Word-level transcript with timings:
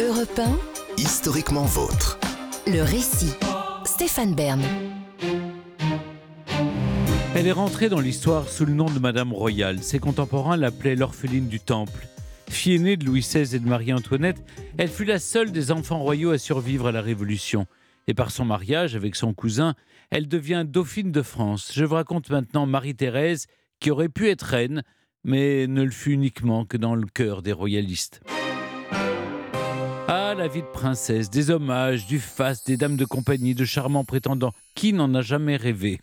Europe 0.00 0.38
1, 0.38 0.58
Historiquement 0.98 1.64
vôtre. 1.64 2.18
le 2.66 2.82
récit. 2.82 3.32
Stéphane 3.84 4.34
Bern. 4.34 4.62
Elle 7.34 7.46
est 7.46 7.52
rentrée 7.52 7.88
dans 7.88 8.00
l'histoire 8.00 8.48
sous 8.48 8.64
le 8.64 8.72
nom 8.74 8.86
de 8.86 8.98
Madame 8.98 9.32
Royale. 9.32 9.82
Ses 9.82 9.98
contemporains 9.98 10.56
l'appelaient 10.56 10.96
l'orpheline 10.96 11.48
du 11.48 11.60
Temple. 11.60 12.06
Fille 12.48 12.74
aînée 12.76 12.96
de 12.96 13.04
Louis 13.04 13.20
XVI 13.20 13.56
et 13.56 13.58
de 13.58 13.68
Marie-Antoinette, 13.68 14.42
elle 14.78 14.88
fut 14.88 15.04
la 15.04 15.18
seule 15.18 15.52
des 15.52 15.70
enfants 15.70 15.98
royaux 15.98 16.30
à 16.30 16.38
survivre 16.38 16.86
à 16.88 16.92
la 16.92 17.02
Révolution. 17.02 17.66
Et 18.06 18.14
par 18.14 18.30
son 18.30 18.44
mariage 18.44 18.96
avec 18.96 19.16
son 19.16 19.34
cousin, 19.34 19.74
elle 20.10 20.28
devient 20.28 20.64
dauphine 20.66 21.12
de 21.12 21.22
France. 21.22 21.72
Je 21.74 21.84
vous 21.84 21.94
raconte 21.94 22.30
maintenant 22.30 22.66
Marie-Thérèse, 22.66 23.46
qui 23.80 23.90
aurait 23.90 24.08
pu 24.08 24.28
être 24.28 24.42
reine, 24.42 24.82
mais 25.24 25.66
ne 25.66 25.82
le 25.82 25.90
fut 25.90 26.12
uniquement 26.12 26.64
que 26.64 26.76
dans 26.76 26.94
le 26.94 27.06
cœur 27.06 27.42
des 27.42 27.52
royalistes. 27.52 28.20
Ah, 30.10 30.34
la 30.34 30.48
vie 30.48 30.62
de 30.62 30.66
princesse, 30.66 31.28
des 31.28 31.50
hommages, 31.50 32.06
du 32.06 32.18
faste, 32.18 32.66
des 32.66 32.78
dames 32.78 32.96
de 32.96 33.04
compagnie, 33.04 33.54
de 33.54 33.66
charmants 33.66 34.06
prétendants. 34.06 34.54
Qui 34.74 34.94
n'en 34.94 35.14
a 35.14 35.20
jamais 35.20 35.56
rêvé? 35.56 36.00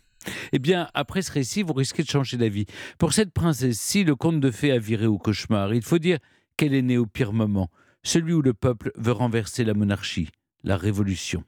Eh 0.52 0.60
bien, 0.60 0.88
après 0.94 1.22
ce 1.22 1.32
récit, 1.32 1.64
vous 1.64 1.72
risquez 1.72 2.04
de 2.04 2.08
changer 2.08 2.36
d'avis. 2.36 2.66
Pour 2.98 3.12
cette 3.12 3.32
princesse-ci, 3.32 4.04
le 4.04 4.14
conte 4.14 4.38
de 4.38 4.52
fées 4.52 4.70
a 4.70 4.78
viré 4.78 5.06
au 5.06 5.18
cauchemar. 5.18 5.74
Il 5.74 5.82
faut 5.82 5.98
dire 5.98 6.20
qu'elle 6.56 6.72
est 6.72 6.82
née 6.82 6.98
au 6.98 7.06
pire 7.06 7.32
moment, 7.32 7.68
celui 8.04 8.32
où 8.32 8.42
le 8.42 8.54
peuple 8.54 8.92
veut 8.94 9.10
renverser 9.10 9.64
la 9.64 9.74
monarchie, 9.74 10.30
la 10.62 10.76
révolution. 10.76 11.42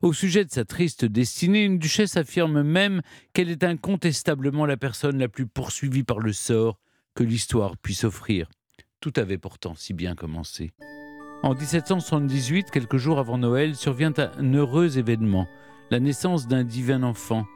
Au 0.00 0.14
sujet 0.14 0.46
de 0.46 0.50
sa 0.50 0.64
triste 0.64 1.04
destinée, 1.04 1.64
une 1.64 1.78
duchesse 1.78 2.16
affirme 2.16 2.62
même 2.62 3.02
qu'elle 3.34 3.50
est 3.50 3.64
incontestablement 3.64 4.64
la 4.64 4.78
personne 4.78 5.18
la 5.18 5.28
plus 5.28 5.46
poursuivie 5.46 6.04
par 6.04 6.20
le 6.20 6.32
sort 6.32 6.78
que 7.14 7.22
l'histoire 7.22 7.76
puisse 7.76 8.04
offrir. 8.04 8.48
Tout 9.02 9.12
avait 9.16 9.36
pourtant 9.36 9.74
si 9.74 9.92
bien 9.92 10.14
commencé. 10.14 10.72
En 11.44 11.54
1778, 11.54 12.72
quelques 12.72 12.96
jours 12.96 13.20
avant 13.20 13.38
Noël, 13.38 13.76
survient 13.76 14.12
un 14.18 14.54
heureux 14.54 14.98
événement, 14.98 15.46
la 15.90 16.00
naissance 16.00 16.48
d'un 16.48 16.64
divin 16.64 17.04
enfant. 17.04 17.46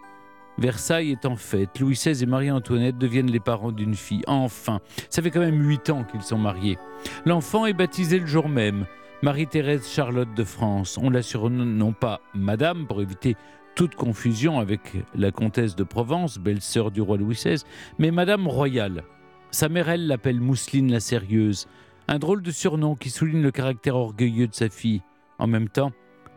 Versailles 0.56 1.11
est 1.11 1.27
en 1.27 1.34
fête, 1.34 1.80
Louis 1.80 1.94
XVI 1.94 2.22
et 2.22 2.27
Marie-Antoinette 2.27 2.97
deviennent 2.97 3.30
les 3.30 3.41
parents 3.41 3.72
d'une 3.72 3.97
fille. 3.97 4.22
Enfin, 4.28 4.78
ça 5.11 5.20
fait 5.20 5.33
quand 5.33 5.41
même 5.41 5.66
huit 5.66 5.91
ans 5.91 6.05
qu'ils 6.05 6.22
sont 6.22 6.39
mariés. 6.39 6.78
L'enfant 7.27 7.66
est 7.66 7.72
baptisé 7.72 8.20
le 8.20 8.27
jour 8.27 8.48
même, 8.48 8.86
Marie-Thérèse 9.22 9.89
Charlotte 9.89 10.33
de 10.33 10.44
France. 10.44 10.96
On 11.02 11.11
la 11.11 11.22
surnomme 11.22 11.74
non 11.74 11.92
pas 11.92 12.20
Madame 12.34 12.86
pour 12.86 13.02
éviter 13.02 13.34
toute 13.74 13.96
confusion 13.96 14.61
avec 14.61 14.92
la 15.17 15.33
comtesse 15.33 15.74
de 15.74 15.83
Provence, 15.83 16.39
belle-sœur 16.39 16.92
du 16.92 17.00
roi 17.00 17.17
Louis 17.17 17.34
XVI, 17.34 17.64
mais 17.98 18.12
Madame 18.12 18.46
Royale. 18.46 19.02
Sa 19.50 19.69
mère, 19.69 19.89
elle, 19.89 20.06
l'appelle 20.06 20.41
Mousseline 20.41 20.92
la 20.92 21.00
Sérieuse. 21.00 21.67
Un 22.12 22.18
drôle 22.18 22.42
de 22.42 22.50
surnom 22.50 22.94
qui 22.94 23.08
souligne 23.08 23.41
le 23.41 23.50
caractère 23.50 23.96
orgueilleux 23.96 24.46
de 24.46 24.55
sa 24.55 24.68
fille. 24.68 25.00
En 25.38 25.46
même 25.46 25.70
temps, 25.70 25.92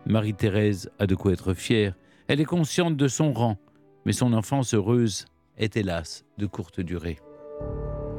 Marie-Thérèse 0.06 0.90
a 1.00 1.06
de 1.06 1.16
quoi 1.16 1.34
être 1.34 1.54
fière. 1.54 1.96
Elle 2.30 2.40
est 2.40 2.46
consciente 2.46 2.96
de 2.96 3.10
son 3.10 3.34
rang, 3.34 3.58
mais 4.06 4.14
son 4.14 4.32
enfance 4.32 4.74
heureuse 4.74 5.26
est 5.58 5.76
hélas 5.76 6.24
de 6.38 6.46
courte 6.46 6.80
durée. 6.80 7.20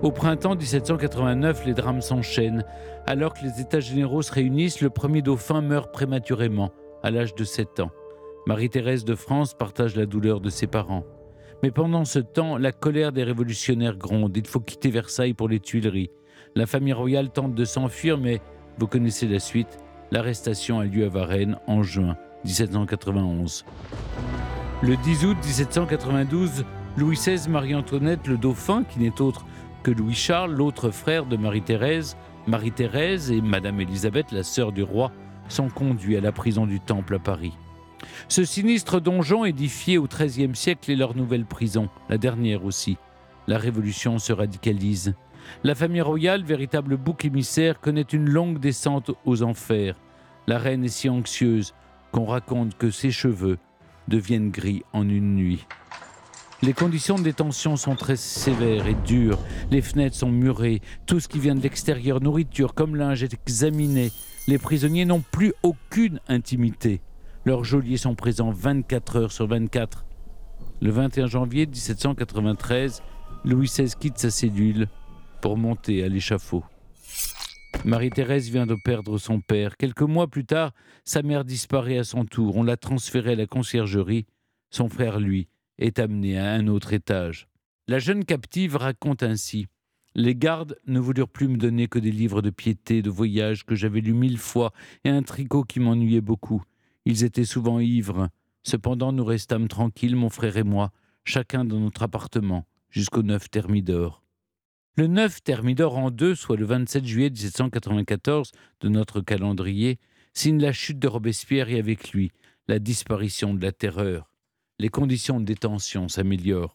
Au 0.03 0.13
printemps 0.13 0.55
1789, 0.55 1.65
les 1.65 1.73
drames 1.73 2.03
s'enchaînent. 2.03 2.63
Alors 3.07 3.33
que 3.33 3.43
les 3.43 3.59
États 3.59 3.81
généraux 3.81 4.21
se 4.21 4.33
réunissent, 4.33 4.83
le 4.83 4.91
premier 4.91 5.23
dauphin 5.23 5.63
meurt 5.63 5.91
prématurément, 5.95 6.75
à 7.03 7.11
l'âge 7.11 7.35
de 7.35 7.45
7 7.45 7.81
ans. 7.81 7.91
Marie-Thérèse 8.47 9.07
de 9.07 9.15
France 9.15 9.55
partage 9.55 9.97
la 9.97 10.05
douleur 10.05 10.43
de 10.43 10.51
ses 10.51 10.67
parents. 10.67 11.07
Mais 11.63 11.71
pendant 11.71 12.05
ce 12.05 12.19
temps, 12.19 12.59
la 12.59 12.73
colère 12.73 13.13
des 13.13 13.25
révolutionnaires 13.25 13.97
gronde. 13.97 14.37
Il 14.37 14.47
faut 14.47 14.61
quitter 14.61 14.91
Versailles 14.91 15.33
pour 15.33 15.49
les 15.49 15.59
Tuileries. 15.59 16.11
La 16.55 16.67
famille 16.67 16.93
royale 16.93 17.31
tente 17.31 17.55
de 17.55 17.65
s'enfuir, 17.65 18.19
mais 18.19 18.41
vous 18.79 18.87
connaissez 18.87 19.27
la 19.27 19.39
suite. 19.39 19.79
L'arrestation 20.11 20.81
a 20.81 20.85
lieu 20.85 21.05
à 21.05 21.09
Varennes 21.09 21.59
en 21.67 21.83
juin 21.83 22.17
1791. 22.45 23.65
Le 24.83 24.97
10 24.97 25.25
août 25.25 25.37
1792, 25.45 26.65
Louis 26.97 27.17
XVI, 27.17 27.49
Marie-Antoinette, 27.49 28.27
le 28.27 28.37
dauphin, 28.37 28.85
qui 28.85 29.01
n'est 29.01 29.21
autre 29.21 29.45
que 29.83 29.91
Louis-Charles, 29.91 30.53
l'autre 30.53 30.91
frère 30.91 31.27
de 31.27 31.37
Marie-Thérèse, 31.37 32.17
Marie-Thérèse 32.47 33.31
et 33.31 33.41
Madame 33.41 33.81
Élisabeth, 33.81 34.33
la 34.33 34.43
sœur 34.43 34.73
du 34.73 34.83
roi, 34.83 35.13
sont 35.49 35.69
conduits 35.69 36.17
à 36.17 36.21
la 36.21 36.33
prison 36.33 36.67
du 36.67 36.81
Temple 36.81 37.17
à 37.17 37.19
Paris. 37.19 37.53
Ce 38.29 38.45
sinistre 38.45 39.01
donjon 39.01 39.45
édifié 39.45 39.99
au 39.99 40.07
XIIIe 40.07 40.55
siècle 40.55 40.91
est 40.91 40.97
leur 40.97 41.17
nouvelle 41.17 41.45
prison, 41.45 41.89
la 42.09 42.19
dernière 42.19 42.65
aussi. 42.65 42.97
La 43.47 43.59
Révolution 43.59 44.19
se 44.19 44.33
radicalise. 44.33 45.15
La 45.65 45.75
famille 45.75 46.01
royale, 46.01 46.45
véritable 46.45 46.97
bouc 46.97 47.25
émissaire, 47.25 47.81
connaît 47.81 48.03
une 48.03 48.29
longue 48.29 48.59
descente 48.59 49.11
aux 49.25 49.43
enfers. 49.43 49.97
La 50.47 50.59
reine 50.59 50.85
est 50.85 50.89
si 50.89 51.09
anxieuse 51.09 51.75
qu'on 52.13 52.25
raconte 52.25 52.77
que 52.77 52.91
ses 52.91 53.11
cheveux 53.11 53.59
deviennent 54.09 54.51
gris 54.51 54.83
en 54.93 55.09
une 55.09 55.35
nuit. 55.35 55.67
Les 56.63 56.73
conditions 56.73 57.17
de 57.17 57.23
détention 57.23 57.77
sont 57.77 57.97
très 57.97 58.17
sévères 58.17 58.87
et 58.87 58.95
dures. 58.95 59.39
Les 59.71 59.83
fenêtres 59.83 60.17
sont 60.17 60.31
murées. 60.31 60.81
Tout 61.05 61.21
ce 61.21 61.29
qui 61.29 61.39
vient 61.39 61.55
de 61.55 61.61
l'extérieur, 61.61 62.23
nourriture 62.23 62.73
comme 62.73 62.97
linge, 62.97 63.23
est 63.23 63.35
examiné. 63.35 64.11
Les 64.49 64.59
prisonniers 64.59 65.05
n'ont 65.05 65.23
plus 65.33 65.53
aucune 65.63 66.21
intimité. 66.29 67.03
Leurs 67.45 67.65
geôliers 67.65 67.99
sont 67.99 68.15
présents 68.15 68.51
24 68.51 69.17
heures 69.17 69.33
sur 69.33 69.47
24. 69.47 70.07
Le 70.81 70.91
21 70.91 71.27
janvier 71.27 71.67
1793, 71.67 73.03
Louis 73.45 73.67
XVI 73.67 73.93
quitte 73.99 74.19
sa 74.19 74.31
cellule 74.31 74.89
pour 75.47 75.57
monter 75.57 76.03
à 76.03 76.09
l'échafaud. 76.09 76.65
Marie-Thérèse 77.85 78.51
vient 78.51 78.67
de 78.67 78.75
perdre 78.75 79.17
son 79.17 79.41
père. 79.41 79.77
Quelques 79.77 80.03
mois 80.03 80.27
plus 80.27 80.45
tard, 80.45 80.73
sa 81.05 81.23
mère 81.23 81.45
disparaît 81.45 81.99
à 81.99 82.03
son 82.03 82.25
tour. 82.25 82.57
On 82.57 82.65
l'a 82.65 82.77
transférée 82.77 83.35
à 83.35 83.37
la 83.37 83.47
conciergerie. 83.47 84.27
Son 84.71 84.89
frère, 84.89 85.21
lui, 85.21 85.47
est 85.79 86.01
amené 86.01 86.37
à 86.37 86.51
un 86.51 86.67
autre 86.67 86.93
étage. 86.95 87.47
La 87.87 88.01
jeune 88.01 88.25
captive 88.25 88.75
raconte 88.75 89.23
ainsi 89.23 89.69
Les 90.17 90.35
gardes 90.35 90.81
ne 90.89 90.99
voulurent 90.99 91.29
plus 91.29 91.47
me 91.47 91.59
donner 91.59 91.87
que 91.87 92.01
des 92.01 92.11
livres 92.11 92.43
de 92.43 92.51
piété, 92.51 93.01
de 93.01 93.11
voyage 93.11 93.65
que 93.65 93.77
j'avais 93.77 94.01
lus 94.01 94.15
mille 94.15 94.39
fois, 94.39 94.73
et 95.05 95.11
un 95.11 95.23
tricot 95.23 95.63
qui 95.63 95.79
m'ennuyait 95.79 96.21
beaucoup. 96.21 96.65
Ils 97.05 97.23
étaient 97.23 97.45
souvent 97.45 97.79
ivres. 97.79 98.31
Cependant, 98.65 99.13
nous 99.13 99.25
restâmes 99.25 99.69
tranquilles, 99.69 100.17
mon 100.17 100.29
frère 100.29 100.57
et 100.57 100.65
moi, 100.65 100.91
chacun 101.23 101.65
dans 101.65 101.79
notre 101.79 102.03
appartement, 102.03 102.67
jusqu'au 102.91 103.23
9 103.23 103.49
Thermidor. 103.49 104.26
Le 104.99 105.09
9 105.09 105.43
Thermidor 105.43 105.99
en 105.99 106.11
deux, 106.11 106.35
soit 106.35 106.57
le 106.57 106.65
27 106.65 107.05
juillet 107.05 107.29
1794 107.29 108.51
de 108.81 108.89
notre 108.89 109.21
calendrier, 109.21 109.99
signe 110.33 110.59
la 110.59 110.73
chute 110.73 110.99
de 110.99 111.07
Robespierre 111.07 111.69
et 111.69 111.79
avec 111.79 112.13
lui 112.13 112.33
la 112.67 112.79
disparition 112.79 113.53
de 113.53 113.63
la 113.63 113.73
terreur. 113.73 114.31
Les 114.79 114.89
conditions 114.89 115.39
de 115.39 115.45
détention 115.45 116.09
s'améliorent. 116.09 116.73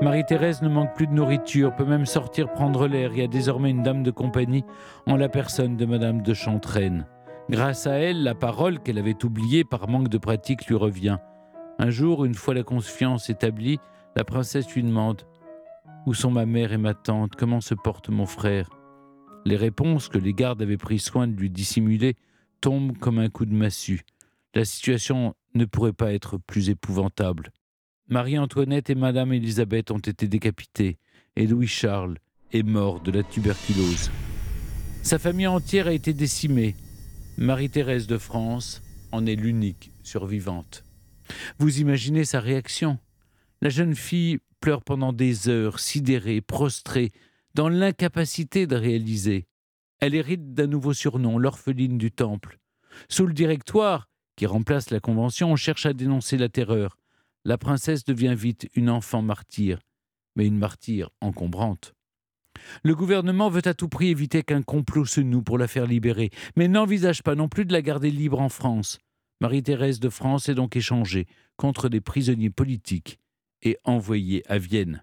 Marie-Thérèse 0.00 0.62
ne 0.62 0.70
manque 0.70 0.94
plus 0.94 1.08
de 1.08 1.12
nourriture, 1.12 1.76
peut 1.76 1.84
même 1.84 2.06
sortir 2.06 2.50
prendre 2.54 2.88
l'air 2.88 3.12
et 3.14 3.24
a 3.24 3.26
désormais 3.26 3.68
une 3.68 3.82
dame 3.82 4.02
de 4.02 4.10
compagnie 4.10 4.64
en 5.06 5.16
la 5.16 5.28
personne 5.28 5.76
de 5.76 5.84
Madame 5.84 6.22
de 6.22 6.32
Chantraine. 6.32 7.06
Grâce 7.50 7.86
à 7.86 7.98
elle, 7.98 8.22
la 8.22 8.34
parole 8.34 8.78
qu'elle 8.78 8.98
avait 8.98 9.26
oubliée 9.26 9.64
par 9.64 9.90
manque 9.90 10.08
de 10.08 10.16
pratique 10.16 10.68
lui 10.68 10.76
revient. 10.76 11.18
Un 11.78 11.90
jour, 11.90 12.24
une 12.24 12.34
fois 12.34 12.54
la 12.54 12.62
confiance 12.62 13.28
établie, 13.28 13.78
la 14.16 14.24
princesse 14.24 14.74
lui 14.74 14.82
demande 14.82 15.26
Où 16.06 16.14
sont 16.14 16.30
ma 16.30 16.46
mère 16.46 16.72
et 16.72 16.78
ma 16.78 16.94
tante? 16.94 17.36
Comment 17.36 17.60
se 17.60 17.74
porte 17.74 18.08
mon 18.08 18.26
frère? 18.26 18.70
Les 19.44 19.56
réponses 19.56 20.08
que 20.08 20.18
les 20.18 20.32
gardes 20.32 20.62
avaient 20.62 20.76
pris 20.76 20.98
soin 20.98 21.28
de 21.28 21.36
lui 21.36 21.50
dissimuler 21.50 22.16
tombent 22.60 22.96
comme 22.98 23.18
un 23.18 23.28
coup 23.28 23.44
de 23.44 23.54
massue. 23.54 24.02
La 24.54 24.64
situation 24.64 25.34
ne 25.54 25.64
pourrait 25.64 25.92
pas 25.92 26.12
être 26.12 26.38
plus 26.38 26.70
épouvantable. 26.70 27.50
Marie-Antoinette 28.08 28.90
et 28.90 28.94
Madame 28.94 29.32
Élisabeth 29.32 29.90
ont 29.90 29.98
été 29.98 30.26
décapitées 30.26 30.98
et 31.36 31.46
Louis-Charles 31.46 32.18
est 32.52 32.62
mort 32.62 33.00
de 33.00 33.12
la 33.12 33.22
tuberculose. 33.22 34.10
Sa 35.02 35.18
famille 35.18 35.46
entière 35.46 35.86
a 35.86 35.92
été 35.92 36.12
décimée. 36.12 36.74
Marie-Thérèse 37.38 38.06
de 38.06 38.18
France 38.18 38.82
en 39.12 39.26
est 39.26 39.36
l'unique 39.36 39.90
survivante. 40.02 40.84
Vous 41.58 41.80
imaginez 41.80 42.24
sa 42.24 42.40
réaction? 42.40 42.98
La 43.62 43.68
jeune 43.68 43.94
fille 43.94 44.38
pleure 44.60 44.82
pendant 44.82 45.12
des 45.12 45.50
heures, 45.50 45.80
sidérée, 45.80 46.40
prostrée, 46.40 47.12
dans 47.54 47.68
l'incapacité 47.68 48.66
de 48.66 48.74
réaliser. 48.74 49.46
Elle 50.00 50.14
hérite 50.14 50.54
d'un 50.54 50.66
nouveau 50.66 50.94
surnom, 50.94 51.36
l'orpheline 51.36 51.98
du 51.98 52.10
Temple. 52.10 52.58
Sous 53.10 53.26
le 53.26 53.34
directoire, 53.34 54.08
qui 54.36 54.46
remplace 54.46 54.88
la 54.88 55.00
Convention, 55.00 55.52
on 55.52 55.56
cherche 55.56 55.84
à 55.84 55.92
dénoncer 55.92 56.38
la 56.38 56.48
terreur. 56.48 56.96
La 57.44 57.58
princesse 57.58 58.04
devient 58.04 58.34
vite 58.34 58.66
une 58.74 58.88
enfant 58.88 59.20
martyre, 59.20 59.78
mais 60.36 60.46
une 60.46 60.58
martyre 60.58 61.10
encombrante. 61.20 61.92
Le 62.82 62.94
gouvernement 62.94 63.50
veut 63.50 63.66
à 63.66 63.74
tout 63.74 63.90
prix 63.90 64.08
éviter 64.08 64.42
qu'un 64.42 64.62
complot 64.62 65.04
se 65.04 65.20
noue 65.20 65.42
pour 65.42 65.58
la 65.58 65.68
faire 65.68 65.86
libérer, 65.86 66.30
mais 66.56 66.66
n'envisage 66.66 67.22
pas 67.22 67.34
non 67.34 67.48
plus 67.50 67.66
de 67.66 67.74
la 67.74 67.82
garder 67.82 68.10
libre 68.10 68.40
en 68.40 68.48
France. 68.48 68.98
Marie-Thérèse 69.42 70.00
de 70.00 70.08
France 70.08 70.48
est 70.48 70.54
donc 70.54 70.76
échangée 70.76 71.26
contre 71.58 71.90
des 71.90 72.00
prisonniers 72.00 72.48
politiques 72.48 73.18
et 73.62 73.78
envoyée 73.84 74.42
à 74.48 74.58
Vienne. 74.58 75.00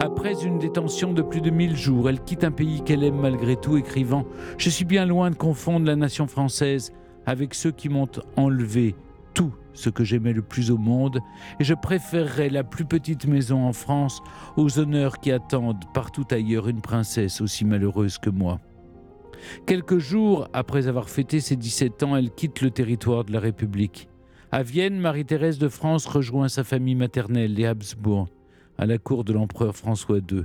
Après 0.00 0.44
une 0.44 0.58
détention 0.58 1.12
de 1.12 1.22
plus 1.22 1.40
de 1.40 1.50
1000 1.50 1.76
jours, 1.76 2.08
elle 2.08 2.22
quitte 2.22 2.44
un 2.44 2.50
pays 2.50 2.82
qu'elle 2.82 3.02
aime 3.02 3.20
malgré 3.20 3.56
tout, 3.56 3.76
écrivant⁇ 3.76 4.22
Je 4.58 4.70
suis 4.70 4.84
bien 4.84 5.06
loin 5.06 5.30
de 5.30 5.36
confondre 5.36 5.86
la 5.86 5.96
nation 5.96 6.26
française 6.26 6.92
avec 7.24 7.54
ceux 7.54 7.72
qui 7.72 7.88
m'ont 7.88 8.08
enlevé 8.36 8.94
tout 9.34 9.52
ce 9.72 9.90
que 9.90 10.04
j'aimais 10.04 10.32
le 10.32 10.42
plus 10.42 10.70
au 10.70 10.78
monde, 10.78 11.20
et 11.60 11.64
je 11.64 11.74
préférerais 11.74 12.48
la 12.48 12.64
plus 12.64 12.84
petite 12.84 13.26
maison 13.26 13.66
en 13.66 13.72
France 13.72 14.22
aux 14.56 14.78
honneurs 14.78 15.18
qui 15.18 15.30
attendent 15.30 15.84
partout 15.92 16.24
ailleurs 16.30 16.68
une 16.68 16.80
princesse 16.80 17.40
aussi 17.40 17.64
malheureuse 17.64 18.18
que 18.18 18.30
moi. 18.30 18.60
Quelques 19.66 19.98
jours 19.98 20.48
après 20.52 20.88
avoir 20.88 21.10
fêté 21.10 21.40
ses 21.40 21.56
17 21.56 22.02
ans, 22.02 22.16
elle 22.16 22.30
quitte 22.30 22.62
le 22.62 22.70
territoire 22.70 23.24
de 23.24 23.32
la 23.32 23.40
République. 23.40 24.08
À 24.52 24.62
Vienne, 24.62 25.00
Marie-Thérèse 25.00 25.58
de 25.58 25.68
France 25.68 26.06
rejoint 26.06 26.48
sa 26.48 26.62
famille 26.62 26.94
maternelle, 26.94 27.54
les 27.54 27.66
Habsbourg, 27.66 28.28
à 28.78 28.86
la 28.86 28.96
cour 28.96 29.24
de 29.24 29.32
l'empereur 29.32 29.74
François 29.74 30.18
II. 30.18 30.44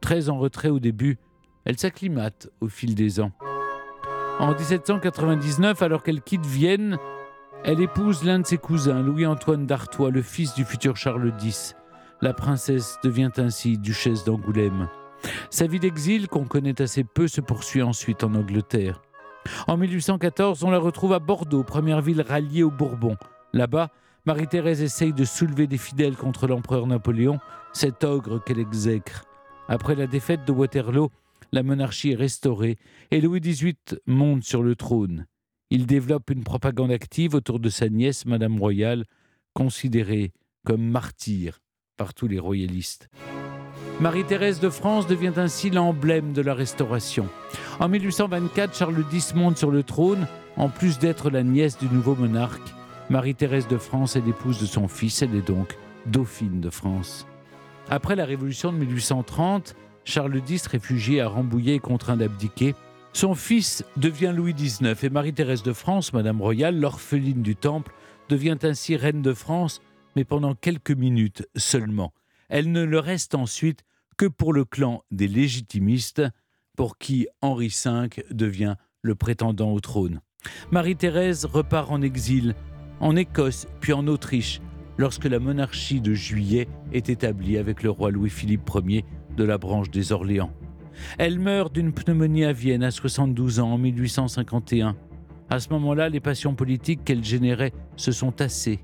Très 0.00 0.30
en 0.30 0.38
retrait 0.38 0.70
au 0.70 0.78
début, 0.78 1.18
elle 1.66 1.78
s'acclimate 1.78 2.48
au 2.60 2.68
fil 2.68 2.94
des 2.94 3.20
ans. 3.20 3.32
En 4.38 4.54
1799, 4.54 5.82
alors 5.82 6.02
qu'elle 6.02 6.22
quitte 6.22 6.46
Vienne, 6.46 6.96
elle 7.62 7.80
épouse 7.80 8.24
l'un 8.24 8.38
de 8.38 8.46
ses 8.46 8.58
cousins, 8.58 9.02
Louis-Antoine 9.02 9.66
d'Artois, 9.66 10.10
le 10.10 10.22
fils 10.22 10.54
du 10.54 10.64
futur 10.64 10.96
Charles 10.96 11.32
X. 11.42 11.74
La 12.22 12.32
princesse 12.32 12.98
devient 13.04 13.32
ainsi 13.36 13.76
duchesse 13.76 14.24
d'Angoulême. 14.24 14.88
Sa 15.50 15.66
vie 15.66 15.80
d'exil, 15.80 16.28
qu'on 16.28 16.44
connaît 16.44 16.80
assez 16.80 17.04
peu, 17.04 17.28
se 17.28 17.42
poursuit 17.42 17.82
ensuite 17.82 18.24
en 18.24 18.34
Angleterre. 18.34 19.02
En 19.66 19.76
1814, 19.76 20.64
on 20.64 20.70
la 20.70 20.78
retrouve 20.78 21.12
à 21.12 21.18
Bordeaux, 21.18 21.62
première 21.62 22.00
ville 22.00 22.22
ralliée 22.22 22.62
aux 22.62 22.70
Bourbons. 22.70 23.16
Là-bas, 23.52 23.90
Marie-Thérèse 24.26 24.82
essaye 24.82 25.12
de 25.12 25.24
soulever 25.24 25.66
des 25.66 25.78
fidèles 25.78 26.16
contre 26.16 26.46
l'empereur 26.46 26.86
Napoléon, 26.86 27.38
cet 27.72 28.04
ogre 28.04 28.42
qu'elle 28.42 28.58
exècre. 28.58 29.24
Après 29.68 29.94
la 29.94 30.06
défaite 30.06 30.44
de 30.44 30.52
Waterloo, 30.52 31.10
la 31.52 31.62
monarchie 31.62 32.12
est 32.12 32.16
restaurée 32.16 32.76
et 33.10 33.20
Louis 33.20 33.40
XVIII 33.40 33.76
monte 34.06 34.42
sur 34.42 34.62
le 34.62 34.74
trône. 34.74 35.26
Il 35.70 35.86
développe 35.86 36.30
une 36.30 36.44
propagande 36.44 36.90
active 36.90 37.34
autour 37.34 37.60
de 37.60 37.68
sa 37.68 37.88
nièce, 37.88 38.26
Madame 38.26 38.58
Royale, 38.58 39.04
considérée 39.52 40.32
comme 40.64 40.82
martyr 40.82 41.60
par 41.96 42.14
tous 42.14 42.28
les 42.28 42.38
royalistes. 42.38 43.08
Marie-Thérèse 43.98 44.60
de 44.60 44.68
France 44.68 45.06
devient 45.06 45.32
ainsi 45.36 45.70
l'emblème 45.70 46.34
de 46.34 46.42
la 46.42 46.52
Restauration. 46.52 47.28
En 47.80 47.88
1824, 47.88 48.76
Charles 48.76 49.04
X 49.10 49.34
monte 49.34 49.56
sur 49.56 49.70
le 49.70 49.82
trône. 49.82 50.26
En 50.58 50.68
plus 50.68 50.98
d'être 50.98 51.30
la 51.30 51.42
nièce 51.42 51.78
du 51.78 51.86
nouveau 51.86 52.14
monarque, 52.14 52.74
Marie-Thérèse 53.08 53.68
de 53.68 53.78
France 53.78 54.14
est 54.14 54.20
l'épouse 54.20 54.60
de 54.60 54.66
son 54.66 54.86
fils, 54.86 55.22
elle 55.22 55.34
est 55.34 55.46
donc 55.46 55.78
dauphine 56.04 56.60
de 56.60 56.68
France. 56.68 57.26
Après 57.88 58.16
la 58.16 58.26
Révolution 58.26 58.70
de 58.70 58.76
1830, 58.76 59.74
Charles 60.04 60.42
X, 60.46 60.66
réfugié 60.66 61.22
à 61.22 61.28
Rambouillet, 61.28 61.76
est 61.76 61.78
contraint 61.78 62.18
d'abdiquer. 62.18 62.74
Son 63.14 63.34
fils 63.34 63.82
devient 63.96 64.34
Louis 64.36 64.52
XIX 64.52 64.92
et 65.04 65.08
Marie-Thérèse 65.08 65.62
de 65.62 65.72
France, 65.72 66.12
Madame 66.12 66.42
Royale, 66.42 66.78
l'orpheline 66.78 67.40
du 67.40 67.56
Temple, 67.56 67.92
devient 68.28 68.58
ainsi 68.62 68.94
reine 68.96 69.22
de 69.22 69.32
France, 69.32 69.80
mais 70.16 70.24
pendant 70.24 70.54
quelques 70.54 70.90
minutes 70.90 71.48
seulement. 71.56 72.12
Elle 72.48 72.72
ne 72.72 72.84
le 72.84 72.98
reste 72.98 73.34
ensuite 73.34 73.84
que 74.16 74.26
pour 74.26 74.52
le 74.52 74.64
clan 74.64 75.02
des 75.10 75.28
légitimistes, 75.28 76.22
pour 76.76 76.98
qui 76.98 77.26
Henri 77.42 77.68
V 77.68 78.08
devient 78.30 78.76
le 79.02 79.14
prétendant 79.14 79.72
au 79.72 79.80
trône. 79.80 80.20
Marie-Thérèse 80.70 81.44
repart 81.44 81.90
en 81.90 82.02
exil, 82.02 82.54
en 83.00 83.16
Écosse 83.16 83.66
puis 83.80 83.92
en 83.92 84.06
Autriche, 84.06 84.60
lorsque 84.96 85.24
la 85.24 85.38
monarchie 85.38 86.00
de 86.00 86.14
Juillet 86.14 86.68
est 86.92 87.08
établie 87.08 87.58
avec 87.58 87.82
le 87.82 87.90
roi 87.90 88.10
Louis-Philippe 88.10 88.70
Ier 88.86 89.04
de 89.36 89.44
la 89.44 89.58
branche 89.58 89.90
des 89.90 90.12
Orléans. 90.12 90.52
Elle 91.18 91.38
meurt 91.38 91.74
d'une 91.74 91.92
pneumonie 91.92 92.44
à 92.44 92.52
Vienne 92.52 92.82
à 92.82 92.90
72 92.90 93.60
ans 93.60 93.72
en 93.72 93.78
1851. 93.78 94.96
À 95.50 95.60
ce 95.60 95.68
moment-là, 95.70 96.08
les 96.08 96.20
passions 96.20 96.54
politiques 96.54 97.04
qu'elle 97.04 97.22
générait 97.22 97.72
se 97.96 98.12
sont 98.12 98.32
tassées. 98.32 98.80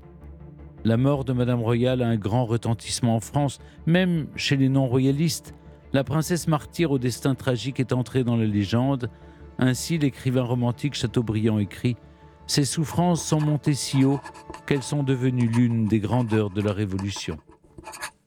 La 0.85 0.97
mort 0.97 1.23
de 1.23 1.31
Madame 1.31 1.61
Royale 1.61 2.01
a 2.01 2.07
un 2.07 2.17
grand 2.17 2.45
retentissement 2.45 3.15
en 3.15 3.19
France, 3.21 3.59
même 3.85 4.27
chez 4.35 4.57
les 4.57 4.67
non-royalistes. 4.67 5.53
La 5.93 6.03
princesse 6.03 6.47
martyre 6.47 6.91
au 6.91 6.99
destin 6.99 7.35
tragique 7.35 7.79
est 7.79 7.93
entrée 7.93 8.25
dans 8.25 8.35
la 8.35 8.45
légende. 8.45 9.09
Ainsi, 9.59 9.97
l'écrivain 9.97 10.43
romantique 10.43 10.95
Chateaubriand 10.95 11.57
écrit 11.57 11.95
Ces 12.47 12.65
souffrances 12.65 13.23
sont 13.23 13.39
montées 13.39 13.75
si 13.75 14.03
haut 14.03 14.19
qu'elles 14.65 14.83
sont 14.83 15.03
devenues 15.03 15.47
l'une 15.47 15.85
des 15.85 15.99
grandeurs 15.99 16.49
de 16.49 16.61
la 16.61 16.73
Révolution. 16.73 17.37